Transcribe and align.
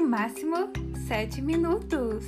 no 0.00 0.08
máximo 0.08 0.54
sete 1.08 1.42
minutos. 1.42 2.24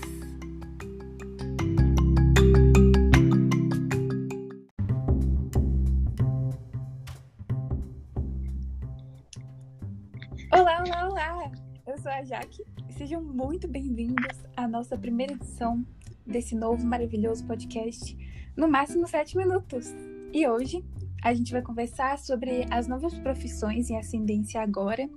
Olá, 10.52 10.82
olá, 10.84 11.08
olá! 11.08 11.52
Eu 11.86 11.96
sou 11.98 12.10
a 12.10 12.24
Jaque 12.24 12.64
e 12.88 12.92
sejam 12.92 13.22
muito 13.22 13.68
bem-vindos 13.68 14.42
à 14.56 14.66
nossa 14.66 14.98
primeira 14.98 15.34
edição 15.34 15.86
desse 16.26 16.56
novo 16.56 16.84
maravilhoso 16.84 17.46
podcast, 17.46 18.16
no 18.56 18.66
máximo 18.66 19.06
sete 19.06 19.36
minutos. 19.36 19.94
E 20.32 20.44
hoje 20.48 20.84
a 21.22 21.32
gente 21.32 21.52
vai 21.52 21.62
conversar 21.62 22.18
sobre 22.18 22.66
as 22.68 22.88
novas 22.88 23.16
profissões 23.20 23.90
em 23.90 23.96
ascendência 23.96 24.60
agora, 24.60 25.08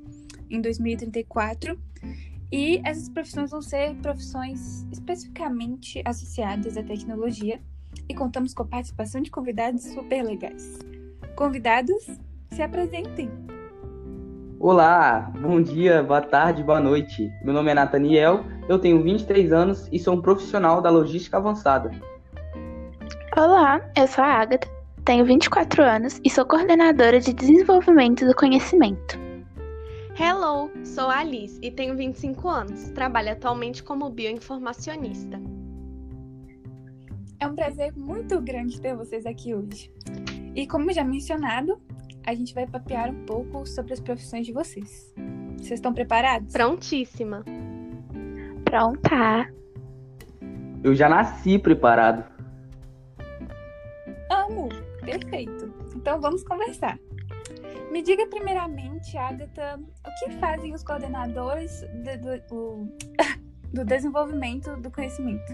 em 0.51 0.61
2034. 0.61 1.79
E 2.53 2.79
essas 2.85 3.09
profissões 3.09 3.49
vão 3.49 3.63
ser 3.63 3.95
profissões 3.95 4.85
especificamente 4.91 6.03
associadas 6.05 6.77
à 6.77 6.83
tecnologia. 6.83 7.59
E 8.07 8.13
contamos 8.13 8.53
com 8.53 8.61
a 8.61 8.67
participação 8.67 9.21
de 9.23 9.31
convidados 9.31 9.81
super 9.85 10.21
legais. 10.23 10.77
Convidados, 11.35 12.05
se 12.51 12.61
apresentem. 12.61 13.31
Olá, 14.59 15.33
bom 15.41 15.63
dia, 15.63 16.03
boa 16.03 16.21
tarde, 16.21 16.61
boa 16.61 16.79
noite. 16.79 17.27
Meu 17.43 17.55
nome 17.55 17.71
é 17.71 17.73
Nathaniel, 17.73 18.45
eu 18.69 18.77
tenho 18.77 19.01
23 19.01 19.51
anos 19.51 19.89
e 19.91 19.97
sou 19.97 20.13
um 20.13 20.21
profissional 20.21 20.79
da 20.79 20.91
logística 20.91 21.37
avançada. 21.37 21.89
Olá, 23.35 23.81
eu 23.97 24.07
sou 24.07 24.23
a 24.23 24.27
Agatha, 24.27 24.69
tenho 25.03 25.25
24 25.25 25.81
anos 25.81 26.21
e 26.23 26.29
sou 26.29 26.45
coordenadora 26.45 27.19
de 27.19 27.33
desenvolvimento 27.33 28.27
do 28.27 28.35
conhecimento. 28.35 29.22
Hello, 30.15 30.69
sou 30.85 31.09
a 31.09 31.21
Alice 31.21 31.59
e 31.59 31.71
tenho 31.71 31.97
25 31.97 32.47
anos. 32.47 32.91
Trabalho 32.91 33.31
atualmente 33.31 33.81
como 33.81 34.11
bioinformacionista. 34.11 35.41
É 37.39 37.47
um 37.47 37.55
prazer 37.55 37.91
muito 37.97 38.39
grande 38.39 38.79
ter 38.79 38.95
vocês 38.95 39.25
aqui 39.25 39.55
hoje. 39.55 39.91
E 40.53 40.67
como 40.67 40.93
já 40.93 41.03
mencionado, 41.03 41.81
a 42.27 42.35
gente 42.35 42.53
vai 42.53 42.67
papear 42.67 43.09
um 43.09 43.25
pouco 43.25 43.65
sobre 43.65 43.93
as 43.93 43.99
profissões 43.99 44.45
de 44.45 44.53
vocês. 44.53 45.11
Vocês 45.57 45.79
estão 45.79 45.91
preparados? 45.91 46.53
Prontíssima. 46.53 47.43
Pronta. 48.63 49.51
Eu 50.83 50.93
já 50.93 51.09
nasci 51.09 51.57
preparado. 51.57 52.23
Amo! 54.29 54.69
Perfeito. 55.03 55.73
Então 55.95 56.21
vamos 56.21 56.43
conversar. 56.43 56.99
Me 57.93 58.01
diga 58.01 58.25
primeiramente, 58.25 59.15
Agatha, 59.15 59.79
o 59.79 60.09
que 60.17 60.31
fazem 60.39 60.73
os 60.73 60.83
coordenadores 60.83 61.85
do, 62.03 62.47
do, 62.49 62.87
do 63.71 63.85
desenvolvimento 63.85 64.75
do 64.77 64.89
conhecimento? 64.89 65.53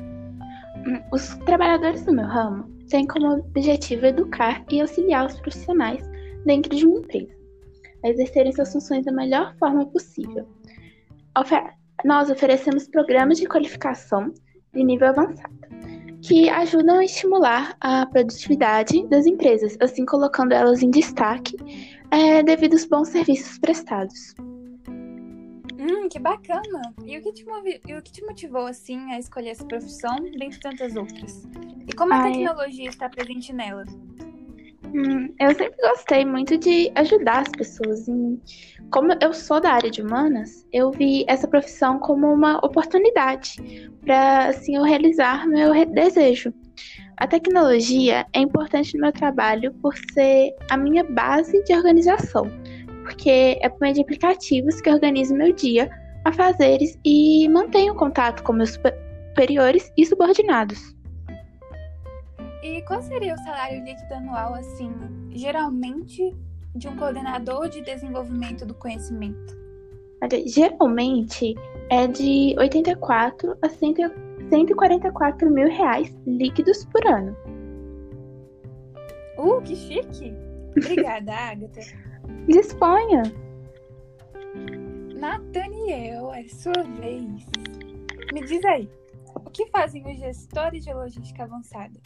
Os 1.12 1.36
trabalhadores 1.40 2.06
do 2.06 2.14
meu 2.14 2.26
ramo 2.26 2.64
têm 2.88 3.06
como 3.06 3.40
objetivo 3.40 4.06
educar 4.06 4.64
e 4.72 4.80
auxiliar 4.80 5.26
os 5.26 5.38
profissionais 5.42 6.02
dentro 6.46 6.74
de 6.74 6.86
uma 6.86 7.00
empresa 7.00 7.36
a 8.06 8.08
exercerem 8.08 8.54
suas 8.54 8.72
funções 8.72 9.04
da 9.04 9.12
melhor 9.12 9.54
forma 9.58 9.86
possível. 9.88 10.48
Nós 12.06 12.30
oferecemos 12.30 12.88
programas 12.88 13.38
de 13.38 13.48
qualificação 13.48 14.34
de 14.74 14.82
nível 14.82 15.10
avançado 15.10 15.60
que 16.22 16.50
ajudam 16.50 17.00
a 17.00 17.06
estimular 17.06 17.76
a 17.80 18.06
produtividade 18.06 19.08
das 19.08 19.26
empresas, 19.26 19.78
assim 19.80 20.06
colocando 20.06 20.52
elas 20.52 20.82
em 20.82 20.90
destaque 20.90 21.56
é, 22.12 22.44
devido 22.44 22.74
aos 22.74 22.86
bons 22.86 23.10
serviços 23.10 23.58
prestados. 23.60 24.34
Hum, 25.80 26.10
que 26.10 26.20
bacana! 26.20 26.94
E 27.06 27.18
o 27.18 27.22
que 27.22 27.32
te, 27.32 27.46
movi... 27.46 27.80
e 27.88 27.94
o 27.96 28.02
que 28.02 28.12
te 28.12 28.24
motivou, 28.24 28.66
assim, 28.66 29.12
a 29.12 29.20
escolher 29.20 29.50
essa 29.50 29.66
profissão, 29.66 30.16
dentre 30.38 30.60
tantas 30.60 30.96
outras? 30.96 31.48
E 31.88 31.94
como 31.94 32.14
a 32.14 32.24
tecnologia 32.24 32.90
está 32.90 33.10
presente 33.10 33.54
nela? 33.54 33.86
Hum, 34.94 35.34
eu 35.40 35.54
sempre 35.54 35.76
gostei 35.82 36.26
muito 36.26 36.58
de 36.58 36.92
ajudar 36.96 37.42
as 37.42 37.50
pessoas. 37.50 38.08
Em... 38.08 38.42
Como 38.92 39.14
eu 39.22 39.34
sou 39.34 39.62
da 39.62 39.74
área 39.74 39.90
de 39.90 40.02
humanas, 40.02 40.66
eu 40.74 40.92
vi 40.92 41.24
essa 41.28 41.48
profissão 41.48 42.00
como 42.00 42.32
uma 42.32 42.58
oportunidade 42.66 43.90
para 44.02 44.48
assim 44.48 44.76
eu 44.76 44.84
realizar 44.84 45.48
meu 45.48 45.74
desejo. 45.86 46.54
A 47.20 47.28
tecnologia 47.28 48.26
é 48.32 48.40
importante 48.40 48.96
no 48.96 49.02
meu 49.02 49.12
trabalho 49.12 49.74
por 49.82 49.94
ser 50.14 50.56
a 50.70 50.78
minha 50.78 51.04
base 51.04 51.62
de 51.66 51.74
organização, 51.74 52.50
porque 53.04 53.60
é 53.62 53.68
por 53.68 53.82
meio 53.82 53.96
de 53.96 54.02
aplicativos 54.02 54.80
que 54.80 54.90
organizo 54.90 55.36
meu 55.36 55.52
dia 55.52 55.90
a 56.24 56.32
fazeres 56.32 56.98
e 57.04 57.50
mantenho 57.50 57.94
contato 57.94 58.42
com 58.44 58.54
meus 58.54 58.80
superiores 59.30 59.92
e 59.98 60.06
subordinados. 60.06 60.96
E 62.64 62.82
qual 62.84 63.02
seria 63.02 63.34
o 63.34 63.38
salário 63.40 63.84
líquido 63.84 64.14
anual, 64.14 64.54
assim, 64.54 64.90
geralmente 65.32 66.34
de 66.74 66.88
um 66.88 66.96
coordenador 66.96 67.68
de 67.68 67.82
desenvolvimento 67.82 68.66
do 68.66 68.74
conhecimento? 68.74 69.60
Geralmente 70.46 71.54
é 71.90 72.08
de 72.08 72.56
84 72.58 73.58
a 73.62 73.68
144 74.50 75.50
mil 75.50 75.68
reais 75.68 76.14
líquidos 76.26 76.86
por 76.86 77.06
ano. 77.08 77.36
Uh, 79.38 79.62
que 79.62 79.76
chique! 79.76 80.34
Obrigada, 80.78 81.32
Agatha. 81.34 81.82
Disponha. 82.48 83.24
Nathaniel, 85.16 86.34
é 86.34 86.48
sua 86.48 86.84
vez. 87.00 87.46
Me 88.34 88.42
diz 88.46 88.64
aí, 88.66 88.90
o 89.36 89.50
que 89.50 89.68
fazem 89.68 90.06
os 90.12 90.18
gestores 90.18 90.84
de 90.84 90.94
logística 90.94 91.44
avançada? 91.44 92.00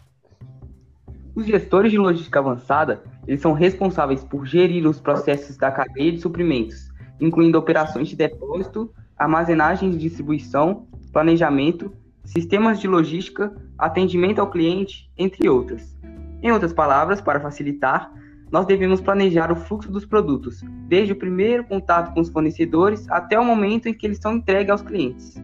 Os 1.36 1.46
gestores 1.46 1.92
de 1.92 1.98
logística 1.98 2.40
avançada, 2.40 3.04
eles 3.28 3.42
são 3.42 3.54
responsáveis 3.54 4.24
por 4.24 4.46
gerir 4.46 4.88
os 4.88 5.00
processos 5.00 5.58
da 5.58 5.72
cadeia 5.72 6.12
de 6.12 6.20
suprimentos, 6.20 6.92
incluindo 7.20 7.58
operações 7.58 8.08
de 8.08 8.16
depósito, 8.16 8.94
armazenagem 9.18 9.92
e 9.92 9.98
distribuição, 9.98 10.88
planejamento, 11.12 11.92
sistemas 12.24 12.80
de 12.80 12.88
logística, 12.88 13.56
atendimento 13.78 14.40
ao 14.40 14.50
cliente, 14.50 15.12
entre 15.18 15.48
outras. 15.48 15.98
Em 16.42 16.52
outras 16.52 16.74
palavras, 16.74 17.22
para 17.22 17.40
facilitar, 17.40 18.12
nós 18.52 18.66
devemos 18.66 19.02
planejar 19.02 19.52
o 19.52 19.56
fluxo 19.56 19.92
dos 19.92 20.06
produtos, 20.06 20.62
desde 20.88 21.14
o 21.14 21.16
primeiro 21.16 21.64
contato 21.64 22.14
com 22.14 22.20
os 22.20 22.30
fornecedores 22.30 23.10
até 23.10 23.40
o 23.40 23.44
momento 23.44 23.88
em 23.88 23.94
que 23.94 24.06
eles 24.06 24.20
são 24.20 24.36
entregues 24.36 24.70
aos 24.70 24.82
clientes. 24.82 25.42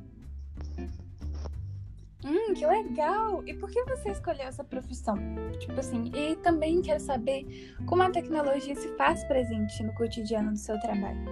Hum, 2.24 2.54
que 2.54 2.66
legal! 2.68 3.42
E 3.48 3.54
por 3.56 3.70
que 3.72 3.84
você 3.86 4.12
escolheu 4.12 4.44
essa 4.44 4.64
profissão? 4.64 5.18
Tipo 5.58 5.80
assim, 5.80 6.12
e 6.14 6.36
também 6.36 6.82
quero 6.82 7.00
saber 7.00 7.74
como 7.88 8.04
a 8.04 8.12
tecnologia 8.12 8.76
se 8.76 8.90
faz 8.90 9.24
presente 9.24 9.82
no 9.82 9.92
cotidiano 9.94 10.52
do 10.52 10.58
seu 10.58 10.80
trabalho. 10.80 11.26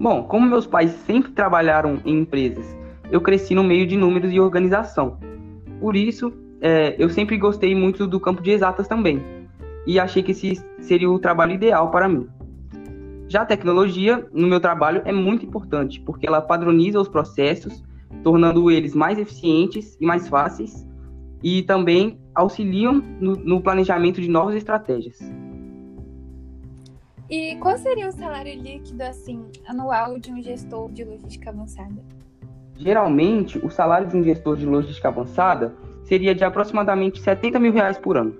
Bom, 0.00 0.24
como 0.24 0.46
meus 0.46 0.66
pais 0.66 0.92
sempre 0.92 1.32
trabalharam 1.32 2.00
em 2.06 2.20
empresas, 2.20 2.64
eu 3.10 3.20
cresci 3.20 3.54
no 3.54 3.64
meio 3.64 3.86
de 3.86 3.96
números 3.96 4.32
e 4.32 4.40
organização. 4.40 5.18
Por 5.80 5.96
isso, 5.96 6.32
é, 6.60 6.94
eu 6.98 7.08
sempre 7.08 7.36
gostei 7.36 7.74
muito 7.74 8.06
do 8.06 8.20
campo 8.20 8.42
de 8.42 8.50
exatas 8.50 8.88
também. 8.88 9.22
E 9.86 9.98
achei 9.98 10.22
que 10.22 10.32
esse 10.32 10.62
seria 10.80 11.10
o 11.10 11.18
trabalho 11.18 11.52
ideal 11.52 11.90
para 11.90 12.08
mim. 12.08 12.28
Já 13.28 13.42
a 13.42 13.46
tecnologia, 13.46 14.26
no 14.32 14.46
meu 14.46 14.60
trabalho, 14.60 15.02
é 15.04 15.12
muito 15.12 15.44
importante, 15.44 16.00
porque 16.00 16.26
ela 16.26 16.40
padroniza 16.40 17.00
os 17.00 17.08
processos, 17.08 17.84
tornando 18.22 18.70
eles 18.70 18.94
mais 18.94 19.18
eficientes 19.18 19.96
e 20.00 20.06
mais 20.06 20.28
fáceis, 20.28 20.86
e 21.42 21.62
também 21.62 22.18
auxiliam 22.34 23.02
no, 23.20 23.36
no 23.36 23.60
planejamento 23.60 24.20
de 24.20 24.28
novas 24.28 24.56
estratégias. 24.56 25.18
E 27.30 27.56
qual 27.56 27.76
seria 27.76 28.08
o 28.08 28.12
salário 28.12 28.54
líquido 28.54 29.02
assim 29.02 29.44
anual 29.66 30.18
de 30.18 30.32
um 30.32 30.42
gestor 30.42 30.90
de 30.90 31.04
logística 31.04 31.50
avançada? 31.50 32.17
Geralmente, 32.78 33.58
o 33.58 33.68
salário 33.68 34.06
de 34.06 34.16
um 34.16 34.22
gestor 34.22 34.56
de 34.56 34.64
logística 34.64 35.08
avançada 35.08 35.74
seria 36.04 36.32
de 36.32 36.44
aproximadamente 36.44 37.20
70 37.20 37.58
mil 37.58 37.72
reais 37.72 37.98
por 37.98 38.16
ano. 38.16 38.38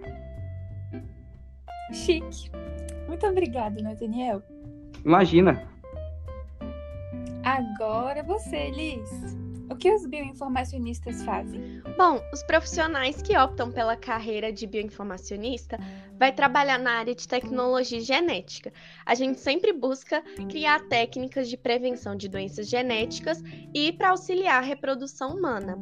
Chique. 1.93 2.51
Muito 3.09 3.27
obrigada, 3.27 3.83
Nathaniel. 3.83 4.41
Imagina. 5.05 5.67
Agora 7.43 8.23
você, 8.23 8.71
Liz. 8.71 9.48
O 9.71 9.77
que 9.77 9.93
os 9.93 10.07
bioinformacionistas 10.07 11.23
fazem? 11.23 11.83
Bom, 11.97 12.21
os 12.33 12.43
profissionais 12.43 13.21
que 13.21 13.37
optam 13.37 13.71
pela 13.71 13.97
carreira 13.97 14.53
de 14.53 14.67
bioinformacionista 14.67 15.79
vai 16.19 16.33
trabalhar 16.33 16.79
na 16.79 16.93
área 16.93 17.15
de 17.15 17.29
tecnologia 17.29 18.01
genética. 18.01 18.73
A 19.05 19.15
gente 19.15 19.39
sempre 19.41 19.73
busca 19.73 20.23
criar 20.49 20.89
técnicas 20.89 21.49
de 21.49 21.57
prevenção 21.57 22.17
de 22.17 22.29
doenças 22.29 22.69
genéticas 22.69 23.43
e 23.75 23.93
para 23.93 24.11
auxiliar 24.11 24.63
a 24.63 24.67
reprodução 24.67 25.37
humana. 25.37 25.79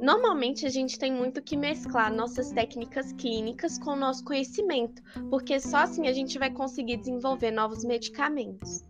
Normalmente 0.00 0.64
a 0.64 0.70
gente 0.70 0.98
tem 0.98 1.12
muito 1.12 1.42
que 1.42 1.56
mesclar 1.56 2.12
nossas 2.12 2.50
técnicas 2.50 3.12
clínicas 3.12 3.78
com 3.78 3.90
o 3.90 3.96
nosso 3.96 4.24
conhecimento, 4.24 5.02
porque 5.28 5.60
só 5.60 5.78
assim 5.78 6.08
a 6.08 6.12
gente 6.12 6.38
vai 6.38 6.50
conseguir 6.50 6.96
desenvolver 6.96 7.50
novos 7.50 7.84
medicamentos. 7.84 8.84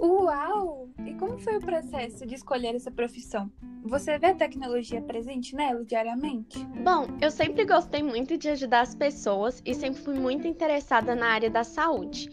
Uau! 0.00 0.88
E 1.04 1.12
como 1.14 1.38
foi 1.38 1.56
o 1.56 1.60
processo 1.60 2.24
de 2.24 2.36
escolher 2.36 2.74
essa 2.76 2.90
profissão? 2.90 3.50
Você 3.84 4.16
vê 4.16 4.28
a 4.28 4.34
tecnologia 4.34 5.02
presente 5.02 5.56
nela 5.56 5.84
diariamente? 5.84 6.64
Bom, 6.84 7.08
eu 7.20 7.32
sempre 7.32 7.64
gostei 7.64 8.00
muito 8.00 8.38
de 8.38 8.48
ajudar 8.48 8.82
as 8.82 8.94
pessoas 8.94 9.60
e 9.66 9.74
sempre 9.74 10.00
fui 10.00 10.14
muito 10.14 10.46
interessada 10.46 11.16
na 11.16 11.26
área 11.26 11.50
da 11.50 11.64
saúde. 11.64 12.30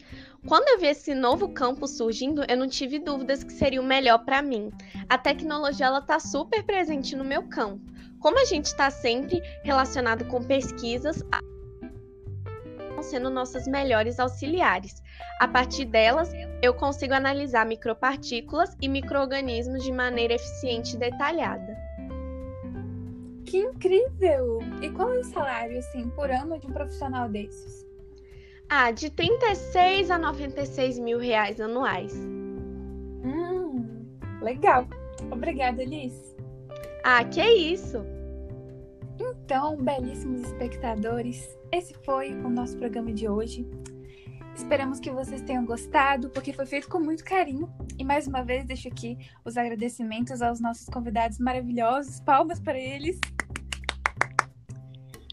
Quando 0.48 0.68
eu 0.68 0.80
vi 0.80 0.88
esse 0.88 1.16
novo 1.16 1.50
campo 1.50 1.88
surgindo, 1.88 2.44
eu 2.48 2.56
não 2.56 2.68
tive 2.68 3.00
dúvidas 3.00 3.44
que 3.44 3.54
seria 3.54 3.82
o 3.82 3.86
melhor 3.86 4.20
para 4.20 4.44
mim. 4.44 4.72
A 5.10 5.18
tecnologia 5.18 5.88
ela 5.88 6.02
tá 6.02 6.20
super 6.20 6.64
presente 6.64 7.16
no 7.16 7.24
meu 7.24 7.44
campo. 7.50 7.82
Como 8.20 8.40
a 8.40 8.46
gente 8.46 8.66
está 8.66 8.92
sempre 8.92 9.42
relacionado 9.64 10.26
com 10.26 10.44
pesquisas, 10.44 11.24
sendo 13.06 13.30
nossas 13.30 13.68
melhores 13.68 14.20
auxiliares. 14.20 15.02
A 15.40 15.48
partir 15.48 15.86
delas, 15.86 16.32
eu 16.66 16.74
consigo 16.74 17.14
analisar 17.14 17.66
micropartículas 17.66 18.76
e 18.82 18.88
microorganismos 18.88 19.84
de 19.84 19.92
maneira 19.92 20.34
eficiente 20.34 20.96
e 20.96 21.00
detalhada. 21.00 21.78
Que 23.46 23.60
incrível! 23.60 24.60
E 24.82 24.90
qual 24.90 25.14
é 25.14 25.20
o 25.20 25.24
salário, 25.24 25.78
assim, 25.78 26.10
por 26.10 26.32
ano 26.32 26.60
de 26.60 26.66
um 26.66 26.72
profissional 26.72 27.30
desses? 27.30 27.86
Ah, 28.68 28.90
de 28.90 29.12
36 29.12 30.10
a 30.10 30.18
96 30.18 30.98
mil 30.98 31.20
reais 31.20 31.62
anuais. 31.62 32.14
Hum, 33.24 34.08
legal. 34.42 34.88
Obrigada, 35.32 35.84
Liz. 35.84 36.36
Ah, 37.04 37.24
que 37.24 37.44
isso! 37.44 38.04
Então, 39.20 39.78
belíssimos 39.78 40.42
espectadores, 40.42 41.56
esse 41.72 41.94
foi 42.04 42.34
o 42.34 42.50
nosso 42.50 42.76
programa 42.78 43.14
de 43.14 43.30
hoje. 43.30 43.68
Esperamos 44.56 45.02
que 45.02 45.12
vocês 45.12 45.42
tenham 45.42 45.66
gostado, 45.66 46.30
porque 46.30 46.54
foi 46.54 46.66
feito 46.66 46.88
com 46.88 46.98
muito 46.98 47.26
carinho. 47.26 47.70
E 48.00 48.06
mais 48.06 48.26
uma 48.26 48.42
vez 48.42 48.66
deixo 48.66 48.88
aqui 48.88 49.18
os 49.44 49.58
agradecimentos 49.58 50.42
aos 50.42 50.62
nossos 50.62 50.86
convidados 50.88 51.38
maravilhosos. 51.40 52.22
Palmas 52.22 52.60
para 52.60 52.80
eles. 52.80 53.20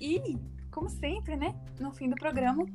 E, 0.00 0.36
como 0.72 0.88
sempre, 0.90 1.36
né? 1.36 1.54
No 1.78 1.92
fim 1.92 2.08
do 2.08 2.16
programa, 2.16 2.66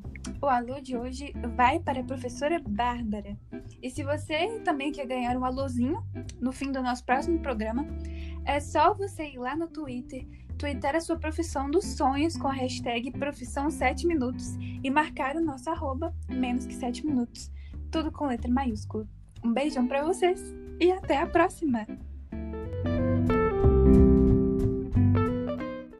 o 0.41 0.45
alô 0.45 0.79
de 0.79 0.95
hoje 0.95 1.33
vai 1.55 1.81
para 1.81 1.99
a 1.99 2.03
professora 2.03 2.61
Bárbara. 2.65 3.37
E 3.83 3.89
se 3.89 4.01
você 4.01 4.61
também 4.63 4.93
quer 4.93 5.05
ganhar 5.05 5.35
um 5.37 5.43
alôzinho 5.43 6.01
no 6.39 6.53
fim 6.53 6.71
do 6.71 6.81
nosso 6.81 7.03
próximo 7.05 7.39
programa, 7.39 7.85
é 8.45 8.61
só 8.61 8.93
você 8.93 9.25
ir 9.31 9.37
lá 9.37 9.53
no 9.53 9.67
Twitter 9.67 10.25
twittar 10.57 10.95
a 10.95 11.01
sua 11.01 11.17
profissão 11.17 11.69
dos 11.69 11.85
sonhos 11.85 12.35
com 12.35 12.47
a 12.47 12.53
hashtag 12.53 13.11
profissão 13.11 13.69
7 13.69 14.07
minutos 14.07 14.57
e 14.83 14.89
marcar 14.89 15.35
o 15.35 15.41
nosso 15.41 15.69
arroba 15.69 16.13
menos 16.29 16.65
que 16.65 16.73
7 16.73 17.05
minutos. 17.05 17.51
Tudo 17.91 18.11
com 18.11 18.27
letra 18.27 18.51
maiúscula. 18.51 19.07
Um 19.43 19.53
beijão 19.53 19.87
para 19.87 20.03
vocês 20.03 20.41
e 20.79 20.91
até 20.91 21.17
a 21.17 21.27
próxima! 21.27 21.85